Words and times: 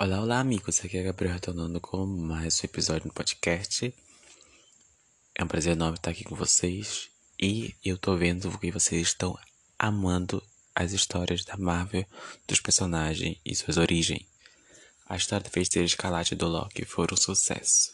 Olá, 0.00 0.20
olá, 0.20 0.38
amigos. 0.38 0.78
Aqui 0.84 0.96
é 0.96 1.02
Gabriel 1.02 1.34
retornando 1.34 1.80
com 1.80 2.06
mais 2.06 2.60
um 2.60 2.66
episódio 2.66 3.08
no 3.08 3.12
podcast. 3.12 3.92
É 5.34 5.42
um 5.42 5.48
prazer 5.48 5.72
enorme 5.72 5.96
estar 5.96 6.12
aqui 6.12 6.22
com 6.22 6.36
vocês. 6.36 7.10
E 7.36 7.74
eu 7.84 7.98
tô 7.98 8.16
vendo 8.16 8.56
que 8.60 8.70
vocês 8.70 9.08
estão 9.08 9.36
amando 9.76 10.40
as 10.72 10.92
histórias 10.92 11.44
da 11.44 11.56
Marvel, 11.56 12.06
dos 12.46 12.60
personagens 12.60 13.40
e 13.44 13.52
suas 13.56 13.76
origens. 13.76 14.24
A 15.04 15.16
história 15.16 15.42
do 15.42 15.50
Feiticeiro 15.50 15.86
Escarlate 15.86 16.36
do 16.36 16.46
Loki 16.46 16.84
foi 16.84 17.08
um 17.12 17.16
sucesso. 17.16 17.90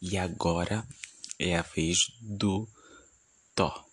E 0.00 0.16
agora 0.16 0.82
é 1.38 1.58
a 1.58 1.62
vez 1.62 2.10
do 2.22 2.66
Thor. 3.54 3.84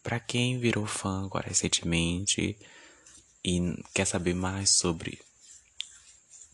Para 0.00 0.20
quem 0.20 0.60
virou 0.60 0.86
fã 0.86 1.24
agora 1.24 1.48
recentemente 1.48 2.56
e 3.44 3.82
quer 3.92 4.04
saber 4.04 4.34
mais 4.34 4.70
sobre 4.70 5.18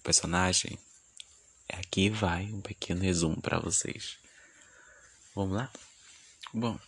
personagem, 0.01 0.79
aqui 1.69 2.11
vai 2.11 2.45
um 2.47 2.61
pequeno 2.61 3.01
resumo 3.01 3.41
para 3.41 3.59
vocês. 3.59 4.19
Vamos 5.35 5.57
lá? 5.57 5.71
Bom, 6.53 6.79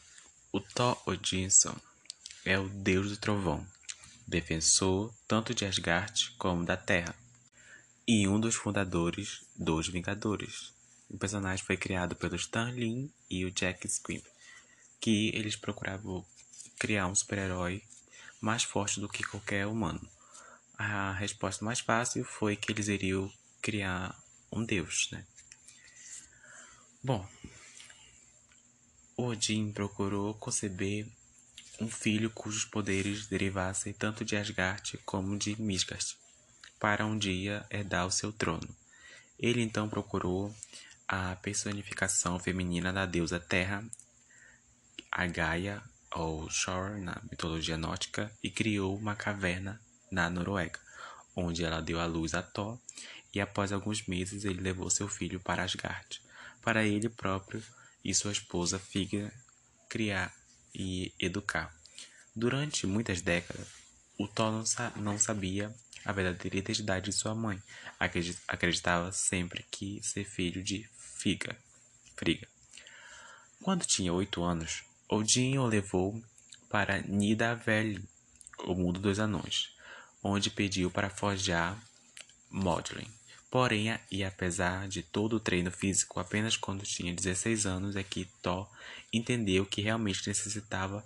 o 0.51 0.61
Thor 0.61 1.01
Odinson 1.07 1.75
é 2.45 2.59
o 2.59 2.69
deus 2.69 3.11
do 3.11 3.17
trovão, 3.17 3.67
defensor 4.27 5.15
tanto 5.29 5.55
de 5.55 5.65
Asgard 5.65 6.33
como 6.39 6.65
da 6.65 6.77
Terra, 6.77 7.15
e 8.07 8.27
um 8.27 8.41
dos 8.41 8.55
fundadores 8.55 9.45
dos 9.55 9.89
Vingadores. 9.89 10.73
O 11.09 11.17
personagem 11.17 11.65
foi 11.65 11.77
criado 11.77 12.17
pelo 12.17 12.37
Stan 12.37 12.71
Lee 12.71 13.13
e 13.31 13.45
o 13.45 13.51
Jack 13.51 13.87
Squibb, 13.89 14.25
que 15.01 15.31
eles 15.35 15.57
procuravam 15.57 16.25
criar 16.79 17.07
um 17.07 17.15
super-herói 17.15 17.83
mais 18.41 18.65
forte 18.65 18.99
do 18.99 19.09
que 19.09 19.23
qualquer 19.23 19.67
humano. 19.67 20.01
A 20.85 21.13
resposta 21.13 21.65
mais 21.65 21.79
fácil 21.79 22.25
foi 22.25 22.57
que 22.57 22.73
eles 22.73 22.89
iriam 22.89 23.33
criar 23.63 24.21
um 24.51 24.65
deus, 24.65 25.09
né? 25.13 25.25
Bom, 27.01 27.25
Odin 29.17 29.71
procurou 29.71 30.35
conceber 30.35 31.07
um 31.79 31.89
filho 31.89 32.31
cujos 32.31 32.65
poderes 32.65 33.29
derivassem 33.29 33.93
tanto 33.93 34.25
de 34.25 34.37
Asgard 34.37 34.99
como 35.07 35.39
de 35.39 35.55
Midgard, 35.63 36.17
para 36.81 37.07
um 37.07 37.17
dia 37.17 37.65
herdar 37.71 38.05
o 38.05 38.11
seu 38.11 38.33
trono. 38.33 38.77
Ele 39.39 39.63
então 39.63 39.89
procurou 39.89 40.53
a 41.07 41.37
personificação 41.37 42.41
feminina 42.41 42.93
da 42.93 43.07
deusa 43.07 43.39
Terra, 43.39 43.85
a 45.13 45.27
Gaia 45.29 45.81
ou 46.11 46.51
Shore 46.51 47.01
na 47.01 47.23
mitologia 47.31 47.77
nórdica, 47.77 48.37
e 48.43 48.51
criou 48.51 48.97
uma 48.97 49.15
caverna 49.15 49.81
na 50.13 50.31
Noruega, 50.31 50.79
onde 51.35 51.65
ela 51.65 51.81
deu 51.81 51.99
à 51.99 52.07
luz 52.07 52.35
a 52.35 52.43
Thor, 52.43 52.79
e 53.35 53.41
após 53.41 53.73
alguns 53.73 54.07
meses 54.07 54.45
ele 54.45 54.61
levou 54.61 54.89
seu 54.91 55.09
filho 55.09 55.41
para 55.41 55.65
Asgard, 55.65 56.21
para 56.61 56.85
ele 56.85 57.09
próprio 57.09 57.63
e 58.05 58.15
sua 58.15 58.33
esposa 58.33 58.79
Frigga 58.79 59.33
criar 59.89 60.35
e 60.75 61.13
educar. 61.19 61.75
Durante 62.35 62.87
muitas 62.87 63.21
décadas, 63.21 63.67
o 64.19 64.29
Thor 64.29 64.53
não, 64.53 64.67
sa 64.67 64.93
não 64.97 65.19
sabia 65.19 65.75
a 66.05 66.13
verdadeira 66.13 66.59
identidade 66.59 67.11
de 67.11 67.17
sua 67.17 67.35
mãe. 67.35 67.63
Acreditava 68.49 69.13
sempre 69.13 69.65
que 69.71 70.01
ser 70.03 70.25
filho 70.25 70.63
de 70.63 70.89
Frigga. 70.97 71.57
Frigga. 72.17 72.49
Quando 73.63 73.87
tinha 73.87 74.13
oito 74.13 74.43
anos, 74.43 74.83
Odin 75.09 75.59
o 75.59 75.67
levou 75.67 76.23
para 76.69 77.03
Nidavellir, 77.03 78.03
o 78.65 78.75
mundo 78.75 78.99
dos 78.99 79.19
anões, 79.19 79.75
onde 80.23 80.51
pediu 80.51 80.91
para 80.91 81.11
forjar 81.11 81.83
Modlin. 82.51 83.07
Porém, 83.51 83.99
e 84.11 84.25
apesar 84.25 84.89
de 84.89 85.03
todo 85.03 85.37
o 85.37 85.41
treino 85.41 85.71
físico, 85.71 86.19
apenas 86.19 86.57
quando 86.57 86.85
tinha 86.85 87.15
16 87.15 87.67
anos 87.67 87.97
é 87.97 88.03
que 88.03 88.25
Thor 88.41 88.67
entendeu 89.13 89.67
que 89.67 89.83
realmente 89.83 90.27
necessitava 90.27 91.05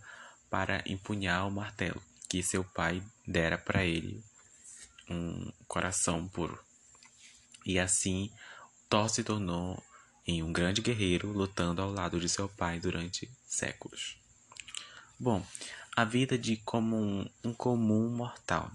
para 0.49 0.82
empunhar 0.87 1.47
o 1.47 1.50
martelo 1.50 2.00
que 2.28 2.43
seu 2.43 2.62
pai 2.62 3.03
dera 3.26 3.59
para 3.59 3.84
ele 3.84 4.22
um 5.10 5.53
coração 5.66 6.28
puro. 6.28 6.59
E 7.65 7.78
assim, 7.78 8.31
Thor 8.88 9.09
se 9.09 9.25
tornou 9.25 9.82
em 10.26 10.43
um 10.43 10.53
grande 10.53 10.81
guerreiro 10.81 11.32
lutando 11.32 11.82
ao 11.82 11.91
lado 11.91 12.21
de 12.21 12.28
seu 12.28 12.49
pai 12.49 12.78
durante 12.78 13.31
séculos. 13.44 14.16
Bom, 15.19 15.44
a 15.97 16.05
vida 16.05 16.37
de 16.37 16.56
como 16.59 17.28
um 17.43 17.55
comum 17.55 18.09
mortal. 18.09 18.71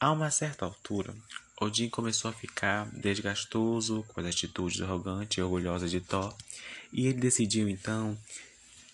A 0.00 0.10
uma 0.10 0.30
certa 0.30 0.64
altura, 0.64 1.14
Odin 1.60 1.88
começou 1.88 2.30
a 2.30 2.34
ficar 2.34 2.86
desgastoso 2.90 4.04
com 4.08 4.20
as 4.20 4.26
atitudes 4.26 4.80
arrogantes 4.82 5.38
e 5.38 5.42
orgulhosas 5.42 5.90
de 5.90 6.00
Thor, 6.00 6.36
e 6.92 7.06
ele 7.06 7.20
decidiu 7.20 7.68
então 7.68 8.18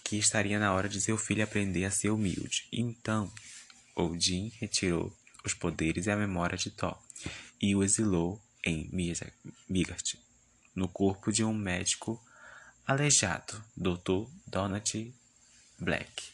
que 0.05 0.17
estaria 0.17 0.59
na 0.59 0.73
hora 0.73 0.89
de 0.89 1.01
seu 1.01 1.17
filho 1.17 1.43
aprender 1.43 1.85
a 1.85 1.91
ser 1.91 2.11
humilde. 2.11 2.67
Então, 2.71 3.33
Odin 3.97 4.53
retirou 4.61 5.13
os 5.45 5.55
poderes 5.55 6.07
e 6.07 6.11
a 6.11 6.17
memória 6.17 6.57
de 6.57 6.71
Thor 6.71 6.97
e 7.61 7.75
o 7.75 7.83
exilou 7.83 8.41
em 8.65 8.89
Midgard, 9.69 10.19
no 10.75 10.89
corpo 10.89 11.33
de 11.33 11.43
um 11.45 11.55
médico 11.55 12.23
aleijado, 12.87 13.63
Dr. 13.77 14.29
Donald 14.47 15.15
Black. 15.79 16.29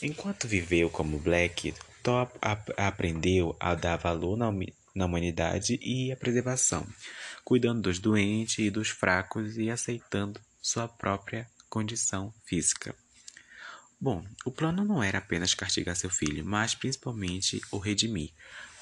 Enquanto 0.00 0.46
viveu 0.46 0.88
como 0.88 1.18
Black, 1.18 1.74
Thor 2.08 2.26
ap 2.40 2.72
aprendeu 2.78 3.54
a 3.60 3.74
dar 3.74 3.98
valor 3.98 4.34
na, 4.34 4.50
na 4.94 5.04
humanidade 5.04 5.78
e 5.82 6.10
a 6.10 6.16
preservação, 6.16 6.86
cuidando 7.44 7.82
dos 7.82 7.98
doentes 7.98 8.60
e 8.60 8.70
dos 8.70 8.88
fracos 8.88 9.58
e 9.58 9.68
aceitando 9.68 10.40
sua 10.62 10.88
própria 10.88 11.46
condição 11.68 12.32
física. 12.46 12.94
Bom, 14.00 14.24
o 14.46 14.50
plano 14.50 14.86
não 14.86 15.02
era 15.02 15.18
apenas 15.18 15.52
castigar 15.52 15.96
seu 15.96 16.08
filho, 16.08 16.42
mas 16.46 16.74
principalmente 16.74 17.60
o 17.70 17.76
redimir. 17.76 18.30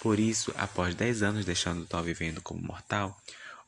Por 0.00 0.20
isso, 0.20 0.54
após 0.56 0.94
dez 0.94 1.20
anos 1.20 1.44
deixando 1.44 1.84
Thor 1.84 2.04
vivendo 2.04 2.40
como 2.40 2.62
mortal, 2.62 3.20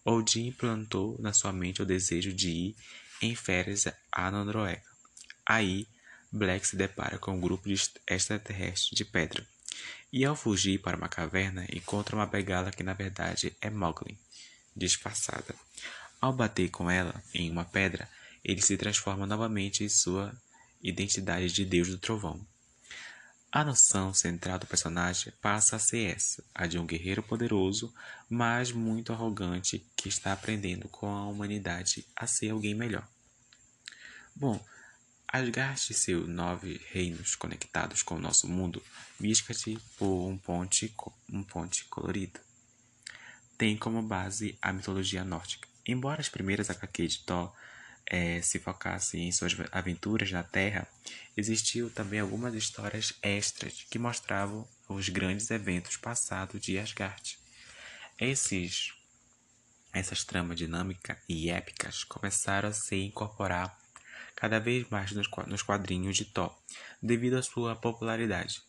Odin 0.05 0.53
plantou 0.53 1.17
na 1.19 1.33
sua 1.33 1.53
mente 1.53 1.83
o 1.83 1.87
desejo 1.87 2.33
de 2.33 2.49
ir 2.49 2.77
em 3.21 3.35
férias 3.35 3.89
à 4.13 4.31
Noruega. 4.31 4.85
Aí, 5.45 5.89
Black 6.31 6.67
se 6.67 6.77
depara 6.77 7.19
com 7.19 7.33
um 7.33 7.41
grupo 7.41 7.69
de 7.69 7.75
extraterrestres 8.07 8.97
de 8.97 9.05
pedra. 9.05 9.47
E 10.13 10.25
ao 10.25 10.37
fugir 10.37 10.81
para 10.81 10.97
uma 10.97 11.09
caverna, 11.09 11.67
encontra 11.73 12.17
uma 12.17 12.27
begala 12.27 12.71
que 12.71 12.83
na 12.83 12.93
verdade 12.93 13.57
é 13.61 13.71
Mowgli, 13.71 14.19
disfarçada. 14.77 15.55
Ao 16.21 16.33
bater 16.33 16.71
com 16.71 16.91
ela 16.91 17.23
em 17.33 17.51
uma 17.51 17.65
pedra, 17.65 18.09
ele 18.45 18.63
se 18.63 18.77
transforma 18.77 19.27
novamente 19.27 19.85
em 19.85 19.89
sua 19.89 20.35
identidade 20.83 21.53
de 21.53 21.65
Deus 21.65 21.89
do 21.89 21.99
Trovão. 21.99 22.45
A 23.51 23.65
noção 23.65 24.13
central 24.13 24.59
do 24.59 24.67
personagem 24.67 25.33
passa 25.41 25.77
a 25.77 25.79
ser 25.79 26.15
essa, 26.15 26.45
a 26.55 26.67
de 26.67 26.79
um 26.79 26.87
guerreiro 26.87 27.23
poderoso, 27.23 27.93
mas 28.29 28.71
muito 28.71 29.13
arrogante 29.13 29.85
que 29.97 30.09
está 30.09 30.33
aprendendo 30.35 30.87
com 30.89 31.07
a 31.07 31.27
humanidade 31.27 32.07
a 32.15 32.27
ser 32.27 32.51
alguém 32.51 32.75
melhor. 32.75 33.09
Bom, 34.37 34.63
Asgard 35.31 35.79
e 35.91 35.95
seus 35.95 36.27
nove 36.27 36.81
reinos 36.91 37.35
conectados 37.35 38.03
com 38.03 38.15
o 38.15 38.21
nosso 38.21 38.49
mundo, 38.49 38.83
Midgard 39.21 39.79
por 39.99 40.27
um 40.27 40.39
ponte, 40.39 40.95
um 41.31 41.43
ponte 41.43 41.85
colorido. 41.85 42.41
Tem 43.59 43.77
como 43.77 44.01
base 44.01 44.57
a 44.63 44.73
mitologia 44.73 45.25
nórdica. 45.25 45.69
Embora 45.87 46.23
as 46.23 46.31
primeiras 46.31 46.71
HQ 46.71 47.07
de 47.07 47.19
Thor 47.25 47.53
é, 48.07 48.41
se 48.41 48.59
focasse 48.59 49.19
em 49.19 49.31
suas 49.31 49.55
aventuras 49.71 50.33
na 50.33 50.43
Terra, 50.43 50.89
existiu 51.37 51.91
também 51.91 52.21
algumas 52.21 52.55
histórias 52.55 53.13
extras 53.23 53.85
que 53.91 53.99
mostravam 53.99 54.67
os 54.89 55.11
grandes 55.11 55.51
eventos 55.51 55.99
passados 55.99 56.59
de 56.59 56.79
Asgard. 56.79 57.39
Esses, 58.19 58.95
essas 59.93 60.25
tramas 60.25 60.57
dinâmicas 60.57 61.19
e 61.29 61.51
épicas 61.51 62.03
começaram 62.03 62.71
a 62.71 62.73
se 62.73 62.97
incorporar 62.97 63.79
cada 64.39 64.61
vez 64.61 64.89
mais 64.89 65.11
nos 65.11 65.63
quadrinhos 65.63 66.17
de 66.17 66.25
Thor, 66.25 66.57
devido 67.03 67.35
à 67.35 67.43
sua 67.43 67.75
popularidade. 67.75 68.63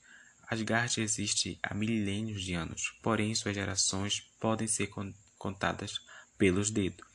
Asgard 0.50 1.00
existe 1.00 1.60
há 1.62 1.76
milênios 1.76 2.44
de 2.44 2.56
anos, 2.56 2.98
porém 3.04 3.36
suas 3.36 3.54
gerações 3.54 4.20
podem 4.40 4.68
ser 4.68 4.90
contadas 5.38 6.02
pelos 6.40 6.72
dedos. 6.72 7.08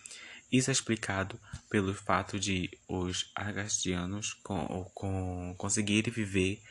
Isso 0.53 0.71
é 0.71 0.73
explicado 0.73 1.41
pelo 1.69 1.93
fato 1.93 2.39
de 2.39 2.71
os 2.87 3.29
argastianos 3.35 4.35
com, 4.35 4.89
com, 4.95 5.53
conseguirem 5.59 6.13
viver 6.13 6.63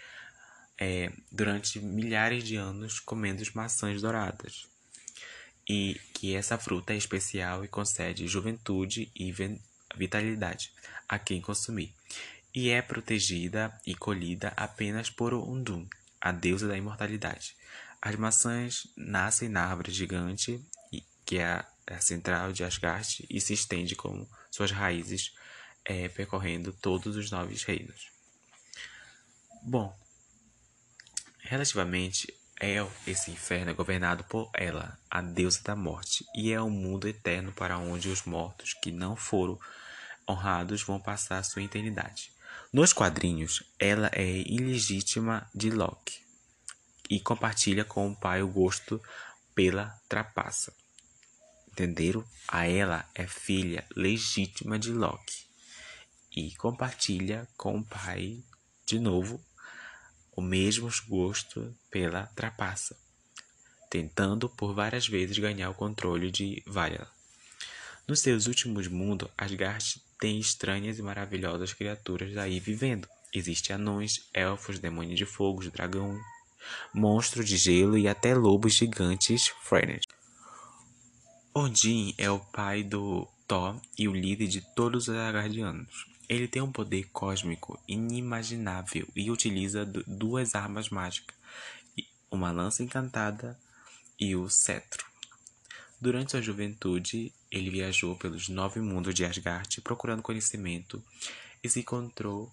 é, 0.80 1.12
durante 1.30 1.82
milhares 1.82 2.46
de 2.46 2.56
anos 2.56 3.02
comendo 3.02 3.44
maçãs 3.54 4.02
douradas. 4.02 4.70
E 5.70 6.00
que 6.14 6.34
essa 6.34 6.58
fruta 6.58 6.94
é 6.94 6.98
especial 6.98 7.66
e 7.66 7.68
concede 7.68 8.26
juventude 8.26 9.12
e 9.14 9.34
vitalidade 9.96 10.72
a 11.08 11.18
quem 11.20 11.42
consumir. 11.42 11.94
E 12.54 12.70
é 12.70 12.82
protegida 12.82 13.74
e 13.86 13.96
colhida 13.96 14.54
apenas 14.56 15.10
por 15.10 15.34
Undum, 15.34 15.88
a 16.22 16.32
deusa 16.32 16.68
da 16.68 16.78
imortalidade. 16.78 17.56
As 18.02 18.16
maçãs 18.16 18.88
nascem 18.96 19.50
na 19.50 19.66
árvore 19.66 19.92
gigante 19.92 20.64
que 21.26 21.38
é 21.38 21.46
a, 21.46 21.66
a 21.88 22.00
central 22.00 22.52
de 22.52 22.64
Asgard, 22.64 23.26
e 23.30 23.40
se 23.40 23.54
estende 23.54 23.96
com 23.96 24.28
suas 24.52 24.72
raízes 24.72 25.34
é, 25.86 26.08
percorrendo 26.08 26.72
todos 26.74 27.16
os 27.16 27.32
nove 27.32 27.56
reinos. 27.66 28.12
Bom, 29.62 29.98
relativamente, 31.40 32.34
El, 32.64 32.90
esse 33.06 33.30
inferno 33.30 33.72
é 33.72 33.74
governado 33.74 34.24
por 34.24 34.50
ela, 34.54 34.98
a 35.12 35.22
deusa 35.22 35.62
da 35.64 35.76
morte, 35.76 36.26
e 36.34 36.54
é 36.54 36.62
um 36.62 36.70
mundo 36.70 37.08
eterno 37.10 37.52
para 37.52 37.78
onde 37.78 38.08
os 38.08 38.24
mortos 38.24 38.74
que 38.74 38.90
não 38.90 39.18
foram 39.18 39.60
honrados 40.28 40.82
vão 40.82 40.98
passar 40.98 41.44
sua 41.44 41.62
eternidade. 41.62 42.32
Nos 42.72 42.94
quadrinhos, 42.94 43.64
ela 43.78 44.10
é 44.14 44.26
ilegítima 44.48 45.50
de 45.54 45.70
Loki 45.70 46.22
e 47.10 47.20
compartilha 47.20 47.84
com 47.84 48.10
o 48.10 48.16
pai 48.16 48.42
o 48.42 48.48
gosto 48.48 49.02
pela 49.54 50.00
trapaça. 50.08 50.74
Entenderam? 51.68 52.24
A 52.48 52.66
ela 52.66 53.06
é 53.14 53.28
filha 53.28 53.86
legítima 53.94 54.80
de 54.80 54.94
Loki 54.94 55.46
e 56.36 56.56
compartilha 56.56 57.48
com 57.58 57.80
o 57.80 57.84
pai, 57.84 58.42
de 58.86 59.00
novo, 59.00 59.44
o 60.36 60.42
mesmo 60.42 60.90
gosto 61.08 61.74
pela 61.92 62.28
trapaça, 62.36 62.96
tentando 63.90 64.50
por 64.50 64.74
várias 64.74 65.08
vezes 65.08 65.38
ganhar 65.38 65.70
o 65.70 65.76
controle 65.76 66.32
de 66.32 66.64
Valia. 66.66 67.08
Nos 68.08 68.20
seus 68.20 68.48
últimos 68.48 68.88
mundos, 68.88 69.30
Asgard 69.38 70.02
tem 70.20 70.40
estranhas 70.40 71.00
e 71.00 71.02
maravilhosas 71.02 71.74
criaturas 71.74 72.36
aí 72.38 72.60
vivendo. 72.60 73.08
Existem 73.34 73.76
anões, 73.76 74.28
elfos, 74.34 74.80
demônios 74.80 75.18
de 75.18 75.26
fogo, 75.26 75.70
dragão, 75.72 76.20
monstros 76.94 77.48
de 77.48 77.58
gelo 77.58 77.98
e 77.98 78.08
até 78.08 78.34
lobos 78.36 78.76
gigantes 78.76 79.48
Freynes. 79.64 80.04
Odin 81.54 82.14
é 82.18 82.30
o 82.30 82.40
pai 82.40 82.84
do 82.84 83.28
Thor 83.48 83.80
e 83.98 84.08
o 84.08 84.14
líder 84.14 84.48
de 84.48 84.62
todos 84.76 85.08
os 85.08 85.16
Asgardianos. 85.16 86.13
Ele 86.28 86.48
tem 86.48 86.62
um 86.62 86.72
poder 86.72 87.10
cósmico 87.12 87.80
inimaginável 87.88 89.08
e 89.16 89.30
utiliza 89.30 89.86
duas 89.86 90.56
armas 90.56 90.90
mágicas, 90.90 91.36
uma 92.32 92.52
lança 92.52 92.82
encantada 92.82 93.60
e 94.20 94.36
o 94.36 94.50
cetro. 94.50 95.06
Durante 96.00 96.32
sua 96.32 96.42
juventude, 96.42 97.32
ele 97.52 97.70
viajou 97.70 98.16
pelos 98.16 98.50
nove 98.50 98.80
mundos 98.80 99.14
de 99.14 99.24
Asgard 99.24 99.82
procurando 99.82 100.22
conhecimento 100.22 101.04
e 101.64 101.70
se 101.70 101.80
encontrou 101.80 102.52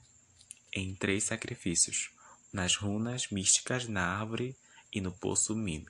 em 0.73 0.95
três 0.95 1.25
sacrifícios: 1.25 2.11
nas 2.53 2.77
runas 2.77 3.29
místicas, 3.31 3.89
na 3.89 4.05
árvore 4.05 4.57
e 4.93 5.01
no 5.01 5.13
poço 5.13 5.55
Mime, 5.55 5.89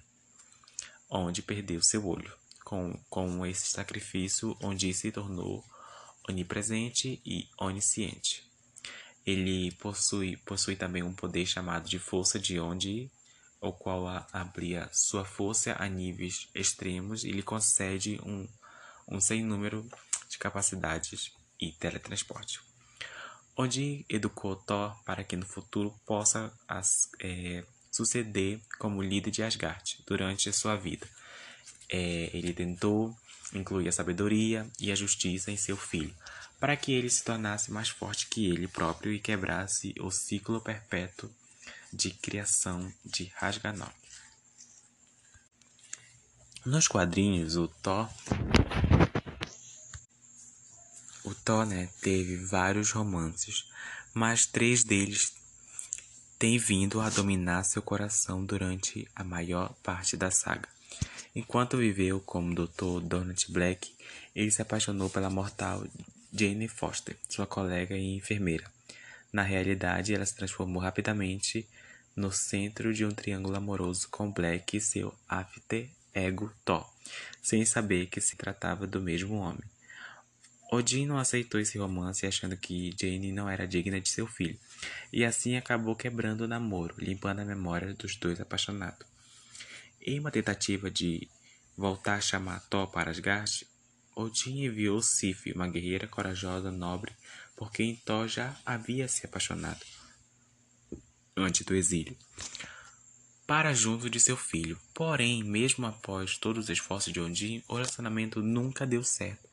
onde 1.09 1.43
perdeu 1.43 1.83
seu 1.83 2.07
olho. 2.07 2.33
Com, 2.65 2.99
com 3.09 3.45
esse 3.45 3.69
sacrifício, 3.71 4.57
onde 4.63 4.95
se 4.95 5.11
tornou 5.11 5.65
onipresente 6.29 7.21
e 7.25 7.49
onisciente. 7.59 8.49
Ele 9.27 9.73
possui, 9.73 10.37
possui 10.39 10.77
também 10.77 11.03
um 11.03 11.15
poder 11.15 11.47
chamado 11.47 11.89
de 11.89 11.99
força 11.99 12.39
de 12.39 12.59
onde 12.59 13.11
o 13.61 13.73
qual 13.73 14.07
abria 14.33 14.89
sua 14.93 15.25
força 15.25 15.77
a 15.79 15.87
níveis 15.87 16.49
extremos 16.55 17.25
e 17.25 17.31
lhe 17.31 17.43
concede 17.43 18.19
um, 18.25 18.49
um 19.07 19.21
sem 19.21 19.45
número 19.45 19.87
de 20.29 20.39
capacidades 20.39 21.33
e 21.61 21.71
teletransporte. 21.73 22.61
Onde 23.57 24.07
educou 24.09 24.57
Thor 24.57 24.97
para 25.05 25.23
que 25.23 25.37
no 25.37 25.45
futuro 25.45 25.95
possa 26.07 26.51
as, 26.67 27.11
é, 27.21 27.65
suceder 27.91 28.61
como 28.79 29.03
líder 29.03 29.31
de 29.31 29.43
Asgard 29.43 30.03
durante 30.07 30.51
sua 30.53 30.77
vida. 30.77 31.07
É, 31.91 32.31
ele 32.33 32.55
tentou 32.55 33.15
incluir 33.55 33.89
a 33.89 33.93
sabedoria 33.93 34.71
e 34.79 34.91
a 34.91 34.95
justiça 34.95 35.51
em 35.51 35.57
seu 35.57 35.77
filho, 35.77 36.15
para 36.59 36.77
que 36.77 36.93
ele 36.93 37.11
se 37.11 37.25
tornasse 37.25 37.73
mais 37.73 37.89
forte 37.89 38.27
que 38.27 38.47
ele 38.47 38.69
próprio 38.69 39.13
e 39.13 39.19
quebrasse 39.19 39.95
o 40.01 40.11
ciclo 40.11 40.61
perpétuo 40.61 41.31
de 41.93 42.11
criação 42.11 42.93
de 43.05 43.33
Rasganok. 43.37 43.93
Nos 46.65 46.87
quadrinhos, 46.87 47.57
o 47.57 47.67
Thor 47.67 48.09
o 51.25 51.35
Thor 51.35 51.65
né, 51.67 51.89
teve 52.01 52.37
vários 52.37 52.91
romances, 52.91 53.65
mas 54.13 54.47
três 54.47 54.85
deles 54.85 55.33
têm 56.39 56.59
vindo 56.59 57.01
a 57.01 57.11
dominar 57.11 57.65
seu 57.65 57.83
coração 57.83 58.45
durante 58.45 59.09
a 59.15 59.23
maior 59.23 59.75
parte 59.83 60.17
da 60.17 60.31
saga. 60.31 60.69
Enquanto 61.35 61.77
viveu 61.77 62.21
como 62.21 62.55
Dr. 62.55 63.01
Donald 63.03 63.45
Black, 63.51 63.95
ele 64.35 64.51
se 64.51 64.61
apaixonou 64.61 65.09
pela 65.09 65.31
mortal 65.31 65.87
Jane 66.33 66.67
Foster, 66.67 67.17
sua 67.29 67.47
colega 67.47 67.97
e 67.97 68.17
enfermeira. 68.17 68.71
Na 69.33 69.43
realidade, 69.43 70.13
ela 70.13 70.27
se 70.27 70.35
transformou 70.35 70.83
rapidamente 70.83 71.69
no 72.17 72.33
centro 72.33 72.93
de 72.93 73.05
um 73.05 73.11
triângulo 73.11 73.57
amoroso 73.57 74.09
com 74.11 74.31
Black 74.31 74.77
e 74.77 74.81
seu 74.81 75.15
after 75.29 75.89
ego 76.13 76.53
Thor, 76.65 76.85
sem 77.41 77.65
saber 77.65 78.07
que 78.07 78.21
se 78.21 78.37
tratava 78.37 78.87
do 78.87 79.01
mesmo 79.01 79.37
homem. 79.37 79.63
Odin 80.73 81.07
não 81.07 81.19
aceitou 81.19 81.61
esse 81.61 81.79
romance 81.79 82.27
achando 82.27 82.57
que 82.57 82.95
Jane 83.01 83.33
não 83.33 83.49
era 83.49 83.67
digna 83.67 84.01
de 84.01 84.09
seu 84.09 84.27
filho, 84.27 84.59
e 85.13 85.25
assim 85.25 85.57
acabou 85.57 85.97
quebrando 85.97 86.43
o 86.43 86.49
namoro, 86.49 86.95
limpando 86.99 87.41
a 87.41 87.45
memória 87.45 87.95
dos 87.95 88.17
dois 88.17 88.41
apaixonados. 88.41 89.07
Em 90.03 90.19
uma 90.19 90.31
tentativa 90.31 90.91
de 90.91 91.29
voltar 91.77 92.15
a 92.15 92.21
chamar 92.23 92.61
Thor 92.71 92.87
para 92.91 93.11
Asgard, 93.11 93.67
Odin 94.17 94.65
enviou 94.65 95.03
Sif, 95.03 95.53
uma 95.53 95.69
guerreira 95.69 96.09
corajosa 96.09 96.71
nobre, 96.71 97.13
por 97.55 97.71
quem 97.71 97.97
Thor 97.97 98.27
já 98.27 98.59
havia 98.65 99.07
se 99.09 99.27
apaixonado 99.27 99.81
antes 101.37 101.67
do 101.67 101.75
exílio, 101.75 102.17
para 103.47 103.75
junto 103.75 104.09
de 104.09 104.19
seu 104.19 104.39
filho. 104.39 104.81
Porém, 104.95 105.45
mesmo 105.45 105.87
após 105.87 106.39
todos 106.39 106.65
os 106.65 106.71
esforços 106.71 107.13
de 107.13 107.21
Odin, 107.21 107.63
o 107.69 107.75
relacionamento 107.75 108.41
nunca 108.41 108.87
deu 108.87 109.05
certo, 109.05 109.47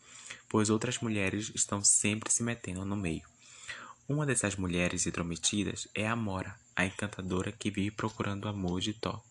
pois 0.47 0.69
outras 0.69 0.99
mulheres 0.99 1.51
estão 1.53 1.83
sempre 1.83 2.31
se 2.31 2.41
metendo 2.41 2.85
no 2.85 2.95
meio. 2.95 3.27
Uma 4.07 4.25
dessas 4.25 4.55
mulheres 4.55 5.05
intrometidas 5.05 5.89
é 5.93 6.07
Amora, 6.07 6.57
a 6.73 6.85
encantadora 6.85 7.51
que 7.51 7.69
vive 7.69 7.91
procurando 7.91 8.45
o 8.45 8.47
amor 8.47 8.79
de 8.79 8.93
Thor. 8.93 9.21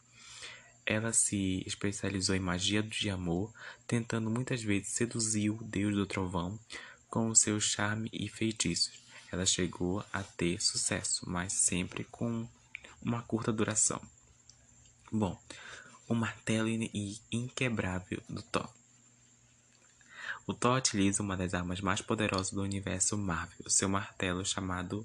Ela 0.86 1.12
se 1.12 1.64
especializou 1.66 2.36
em 2.36 2.40
magia 2.40 2.80
de 2.80 3.10
amor, 3.10 3.52
tentando 3.88 4.30
muitas 4.30 4.62
vezes 4.62 4.92
seduzir 4.92 5.50
o 5.50 5.64
deus 5.64 5.92
do 5.92 6.06
trovão 6.06 6.56
com 7.10 7.34
seu 7.34 7.60
charme 7.60 8.08
e 8.12 8.28
feitiços. 8.28 8.92
Ela 9.32 9.44
chegou 9.44 10.04
a 10.12 10.22
ter 10.22 10.62
sucesso, 10.62 11.28
mas 11.28 11.52
sempre 11.54 12.04
com 12.04 12.48
uma 13.02 13.20
curta 13.22 13.52
duração. 13.52 14.00
Bom, 15.10 15.36
o 16.06 16.14
martelo 16.14 16.68
inquebrável 17.32 18.22
do 18.28 18.42
Thor. 18.42 18.68
O 20.46 20.54
Thor 20.54 20.78
utiliza 20.78 21.20
uma 21.20 21.36
das 21.36 21.52
armas 21.52 21.80
mais 21.80 22.00
poderosas 22.00 22.52
do 22.52 22.62
universo 22.62 23.18
Marvel, 23.18 23.68
seu 23.68 23.88
martelo 23.88 24.44
chamado 24.46 25.04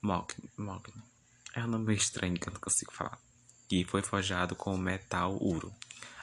Mogni. 0.00 0.48
É 1.52 1.64
um 1.64 1.66
nome 1.66 1.96
estranho 1.96 2.38
que 2.38 2.48
eu 2.48 2.52
não 2.52 2.60
consigo 2.60 2.92
falar 2.92 3.18
que 3.68 3.84
foi 3.84 4.02
forjado 4.02 4.56
com 4.56 4.76
metal 4.76 5.36
ouro, 5.40 5.72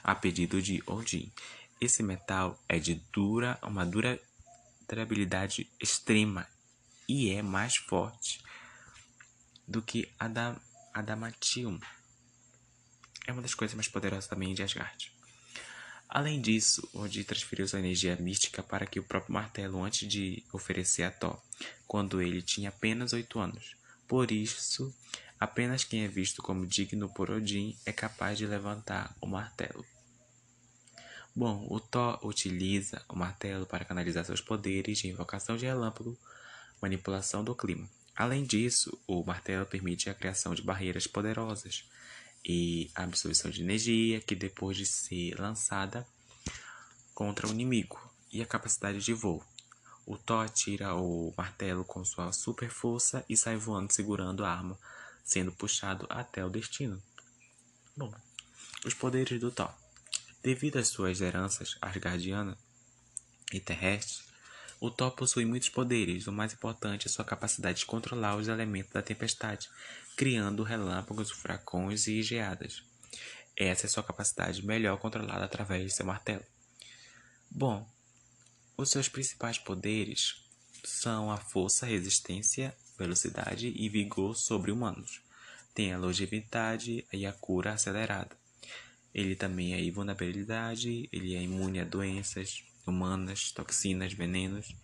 a 0.02 0.14
pedido 0.14 0.60
de 0.60 0.82
Odin. 0.86 1.32
Esse 1.80 2.02
metal 2.02 2.58
é 2.68 2.78
de 2.78 2.96
dura, 3.12 3.58
uma 3.62 3.86
dura 3.86 4.20
durabilidade 4.88 5.68
extrema 5.80 6.46
e 7.08 7.30
é 7.30 7.42
mais 7.42 7.76
forte 7.76 8.40
do 9.66 9.82
que 9.82 10.08
Adam, 10.18 10.56
Adamantium. 10.92 11.78
É 13.26 13.32
uma 13.32 13.42
das 13.42 13.54
coisas 13.54 13.74
mais 13.74 13.88
poderosas 13.88 14.28
também 14.28 14.54
de 14.54 14.62
Asgard. 14.62 15.12
Além 16.08 16.40
disso, 16.40 16.88
Odin 16.94 17.24
transferiu 17.24 17.66
sua 17.66 17.80
energia 17.80 18.16
mística 18.16 18.62
para 18.62 18.86
que 18.86 19.00
o 19.00 19.02
próprio 19.02 19.34
martelo 19.34 19.82
antes 19.82 20.08
de 20.08 20.44
oferecer 20.52 21.02
a 21.02 21.10
Thor, 21.10 21.40
quando 21.86 22.22
ele 22.22 22.40
tinha 22.40 22.68
apenas 22.68 23.12
oito 23.12 23.40
anos. 23.40 23.74
Por 24.06 24.30
isso, 24.30 24.94
Apenas 25.38 25.84
quem 25.84 26.04
é 26.04 26.08
visto 26.08 26.42
como 26.42 26.66
digno 26.66 27.08
por 27.10 27.30
Odin 27.30 27.76
é 27.84 27.92
capaz 27.92 28.38
de 28.38 28.46
levantar 28.46 29.14
o 29.20 29.26
martelo. 29.26 29.84
Bom, 31.34 31.66
o 31.68 31.78
Thor 31.78 32.18
utiliza 32.24 33.04
o 33.06 33.14
martelo 33.14 33.66
para 33.66 33.84
canalizar 33.84 34.24
seus 34.24 34.40
poderes 34.40 34.98
de 34.98 35.08
invocação 35.08 35.54
de 35.54 35.66
relâmpago, 35.66 36.18
manipulação 36.80 37.44
do 37.44 37.54
clima. 37.54 37.86
Além 38.16 38.44
disso, 38.44 38.98
o 39.06 39.22
martelo 39.22 39.66
permite 39.66 40.08
a 40.08 40.14
criação 40.14 40.54
de 40.54 40.62
barreiras 40.62 41.06
poderosas 41.06 41.84
e 42.42 42.90
a 42.94 43.02
absorção 43.02 43.50
de 43.50 43.60
energia 43.60 44.22
que 44.22 44.34
depois 44.34 44.78
de 44.78 44.86
ser 44.86 45.38
lançada 45.38 46.06
contra 47.14 47.46
o 47.46 47.50
inimigo 47.50 48.00
e 48.32 48.40
a 48.40 48.46
capacidade 48.46 49.00
de 49.00 49.12
voo. 49.12 49.44
O 50.06 50.16
Thor 50.16 50.48
tira 50.48 50.94
o 50.94 51.34
martelo 51.36 51.84
com 51.84 52.02
sua 52.02 52.32
super 52.32 52.70
força 52.70 53.22
e 53.28 53.36
sai 53.36 53.56
voando 53.56 53.92
segurando 53.92 54.42
a 54.42 54.50
arma 54.50 54.78
sendo 55.26 55.52
puxado 55.52 56.06
até 56.08 56.44
o 56.44 56.48
destino. 56.48 57.02
Bom, 57.96 58.14
os 58.84 58.94
poderes 58.94 59.40
do 59.40 59.50
Thor. 59.50 59.74
Devido 60.42 60.78
às 60.78 60.88
suas 60.88 61.20
heranças 61.20 61.76
asgardiana 61.82 62.56
e 63.52 63.58
terrestres, 63.58 64.24
o 64.80 64.90
Thor 64.90 65.10
possui 65.10 65.44
muitos 65.44 65.68
poderes. 65.68 66.28
O 66.28 66.32
mais 66.32 66.52
importante 66.52 67.08
é 67.08 67.10
sua 67.10 67.24
capacidade 67.24 67.80
de 67.80 67.86
controlar 67.86 68.36
os 68.36 68.46
elementos 68.46 68.92
da 68.92 69.02
tempestade, 69.02 69.68
criando 70.16 70.62
relâmpagos, 70.62 71.30
furacões 71.30 72.06
e 72.06 72.22
geadas. 72.22 72.84
Essa 73.56 73.86
é 73.86 73.88
sua 73.88 74.04
capacidade 74.04 74.64
melhor 74.64 74.98
controlada 74.98 75.44
através 75.44 75.82
de 75.82 75.90
seu 75.90 76.06
martelo. 76.06 76.44
Bom, 77.50 77.90
os 78.76 78.90
seus 78.90 79.08
principais 79.08 79.58
poderes 79.58 80.44
são 80.84 81.32
a 81.32 81.38
força, 81.38 81.86
resistência, 81.86 82.76
velocidade 82.98 83.72
e 83.76 83.88
vigor 83.88 84.36
sobre-humanos. 84.36 85.20
Tem 85.74 85.92
a 85.92 85.98
longevidade 85.98 87.06
e 87.12 87.26
a 87.26 87.32
cura 87.32 87.72
acelerada. 87.72 88.36
Ele 89.14 89.34
também 89.34 89.74
é 89.74 89.82
invulnerabilidade, 89.82 91.08
ele 91.12 91.34
é 91.34 91.42
imune 91.42 91.80
a 91.80 91.84
doenças 91.84 92.64
humanas, 92.86 93.50
toxinas, 93.50 94.12
venenos 94.12 94.74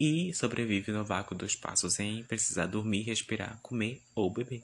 e 0.00 0.34
sobrevive 0.34 0.90
no 0.90 1.04
vácuo 1.04 1.36
do 1.36 1.46
espaço 1.46 1.88
sem 1.90 2.24
precisar 2.24 2.66
dormir, 2.66 3.02
respirar, 3.02 3.58
comer 3.62 4.02
ou 4.14 4.32
beber. 4.32 4.62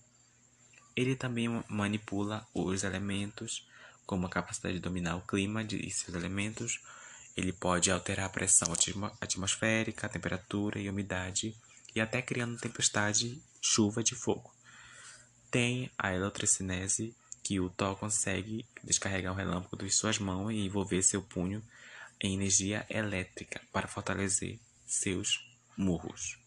Ele 0.97 1.15
também 1.15 1.49
manipula 1.69 2.47
os 2.53 2.83
elementos, 2.83 3.69
como 4.05 4.27
a 4.27 4.31
capacidade 4.31 4.75
de 4.77 4.81
dominar 4.81 5.17
o 5.17 5.27
clima 5.27 5.63
e 5.63 5.91
seus 5.91 6.17
elementos, 6.17 6.81
ele 7.37 7.53
pode 7.53 7.89
alterar 7.89 8.27
a 8.27 8.31
pressão 8.31 8.73
atmosférica, 9.21 10.07
a 10.07 10.11
temperatura 10.11 10.81
e 10.81 10.89
a 10.89 10.91
umidade, 10.91 11.55
e 11.99 12.01
até 12.01 12.23
criando 12.23 12.59
tempestade, 12.59 13.43
chuva 13.61 14.05
de 14.05 14.15
fogo. 14.15 14.55
Tem 15.51 15.91
a 15.99 16.15
eletrocinese, 16.15 17.15
que 17.43 17.59
o 17.59 17.71
Thor 17.71 17.97
consegue 17.97 18.65
descarregar 18.85 19.33
um 19.33 19.37
relâmpago 19.37 19.85
de 19.85 19.91
suas 19.91 20.19
mãos 20.19 20.53
e 20.53 20.65
envolver 20.65 21.03
seu 21.03 21.23
punho 21.23 21.63
em 22.21 22.35
energia 22.35 22.87
elétrica 22.89 23.61
para 23.73 23.89
fortalecer 23.89 24.61
seus 24.87 25.45
murros. 25.77 26.39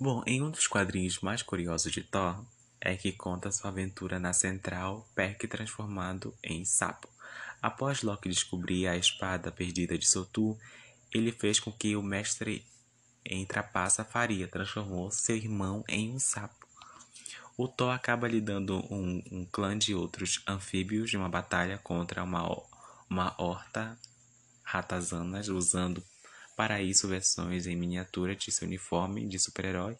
Bom, 0.00 0.22
em 0.26 0.42
um 0.42 0.50
dos 0.50 0.66
quadrinhos 0.66 1.20
mais 1.20 1.42
curiosos 1.42 1.92
de 1.92 2.02
Thor 2.02 2.44
é 2.80 2.96
que 2.96 3.12
conta 3.12 3.52
sua 3.52 3.70
aventura 3.70 4.18
na 4.18 4.32
Central 4.32 5.08
Perk 5.14 5.46
transformado 5.46 6.36
em 6.42 6.64
sapo. 6.64 7.08
Após 7.62 8.02
Loki 8.02 8.28
descobrir 8.28 8.88
a 8.88 8.96
espada 8.96 9.52
perdida 9.52 9.96
de 9.96 10.08
Sotu, 10.08 10.58
ele 11.12 11.30
fez 11.30 11.60
com 11.60 11.70
que 11.70 11.94
o 11.94 12.02
mestre 12.02 12.66
em 13.24 13.44
trapaça 13.44 14.04
faria, 14.04 14.48
transformou 14.48 15.10
seu 15.10 15.36
irmão 15.36 15.84
em 15.88 16.12
um 16.12 16.18
sapo. 16.18 16.66
O 17.56 17.68
Thor 17.68 17.92
acaba 17.92 18.26
lidando 18.26 18.78
um, 18.92 19.22
um 19.30 19.46
clã 19.46 19.78
de 19.78 19.94
outros 19.94 20.42
anfíbios 20.46 21.10
de 21.10 21.16
uma 21.16 21.28
batalha 21.28 21.78
contra 21.78 22.22
uma, 22.24 22.42
uma 23.08 23.34
horta 23.38 23.96
ratazanas, 24.62 25.48
usando 25.48 26.02
para 26.56 26.82
isso 26.82 27.06
versões 27.06 27.66
em 27.66 27.76
miniatura 27.76 28.34
de 28.34 28.50
seu 28.50 28.66
uniforme 28.66 29.26
de 29.26 29.38
super-herói 29.38 29.96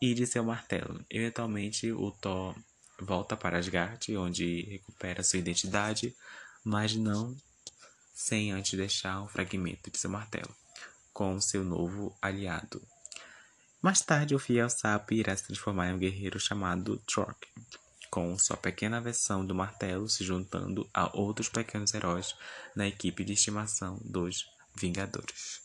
e 0.00 0.14
de 0.14 0.26
seu 0.26 0.42
martelo. 0.44 1.04
Eventualmente, 1.10 1.92
o 1.92 2.10
Thor 2.10 2.56
volta 3.00 3.36
para 3.36 3.58
Asgard, 3.58 4.16
onde 4.16 4.62
recupera 4.62 5.22
sua 5.22 5.38
identidade, 5.38 6.14
mas 6.64 6.94
não 6.94 7.36
sem 8.14 8.50
antes 8.50 8.76
deixar 8.76 9.22
um 9.22 9.28
fragmento 9.28 9.90
de 9.90 9.98
seu 9.98 10.10
martelo, 10.10 10.54
com 11.18 11.40
seu 11.40 11.64
novo 11.64 12.16
aliado. 12.22 12.80
Mais 13.82 14.00
tarde, 14.00 14.36
o 14.36 14.38
fiel 14.38 14.70
sapo 14.70 15.14
irá 15.14 15.36
se 15.36 15.48
transformar 15.48 15.88
em 15.88 15.94
um 15.94 15.98
guerreiro 15.98 16.38
chamado 16.38 16.96
Trork, 16.98 17.44
com 18.08 18.38
sua 18.38 18.56
pequena 18.56 19.00
versão 19.00 19.44
do 19.44 19.52
martelo 19.52 20.08
se 20.08 20.22
juntando 20.22 20.88
a 20.94 21.10
outros 21.18 21.48
pequenos 21.48 21.92
heróis 21.92 22.36
na 22.72 22.86
equipe 22.86 23.24
de 23.24 23.32
estimação 23.32 23.98
dos 24.04 24.46
Vingadores. 24.76 25.60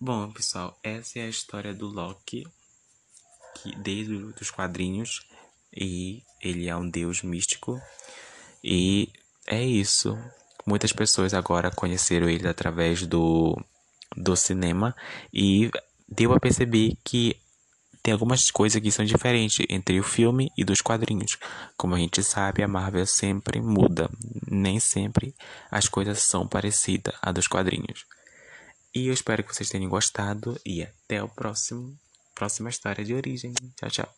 Bom, 0.00 0.32
pessoal, 0.32 0.76
essa 0.82 1.20
é 1.20 1.22
a 1.22 1.28
história 1.28 1.72
do 1.72 1.86
Loki, 1.86 2.48
que 3.62 3.76
desde 3.76 4.12
os 4.12 4.50
quadrinhos, 4.50 5.24
e 5.72 6.24
ele 6.42 6.66
é 6.66 6.74
um 6.74 6.90
deus 6.90 7.22
místico 7.22 7.80
e 8.64 9.12
é 9.46 9.62
isso. 9.62 10.18
Muitas 10.68 10.92
pessoas 10.92 11.32
agora 11.32 11.70
conheceram 11.70 12.28
ele 12.28 12.46
através 12.46 13.06
do, 13.06 13.58
do 14.14 14.36
cinema 14.36 14.94
e 15.32 15.70
deu 16.06 16.34
a 16.34 16.38
perceber 16.38 16.92
que 17.02 17.34
tem 18.02 18.12
algumas 18.12 18.50
coisas 18.50 18.78
que 18.78 18.92
são 18.92 19.02
diferentes 19.02 19.64
entre 19.70 19.98
o 19.98 20.02
filme 20.02 20.52
e 20.58 20.64
dos 20.64 20.82
quadrinhos. 20.82 21.38
Como 21.74 21.94
a 21.94 21.98
gente 21.98 22.22
sabe, 22.22 22.62
a 22.62 22.68
Marvel 22.68 23.06
sempre 23.06 23.62
muda. 23.62 24.10
Nem 24.46 24.78
sempre 24.78 25.34
as 25.70 25.88
coisas 25.88 26.18
são 26.18 26.46
parecidas 26.46 27.14
a 27.22 27.32
dos 27.32 27.46
quadrinhos. 27.46 28.04
E 28.94 29.06
eu 29.06 29.14
espero 29.14 29.42
que 29.42 29.54
vocês 29.54 29.70
tenham 29.70 29.88
gostado 29.88 30.60
e 30.66 30.82
até 30.82 31.22
o 31.22 31.28
próximo 31.28 31.98
próxima 32.34 32.68
história 32.68 33.02
de 33.02 33.14
origem. 33.14 33.54
Tchau, 33.74 33.90
tchau. 33.90 34.17